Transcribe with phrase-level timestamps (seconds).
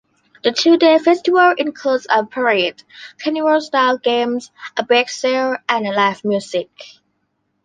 [0.43, 2.81] The two-day festival includes a parade,
[3.23, 6.71] carnival-style games, a bake sale, and live music.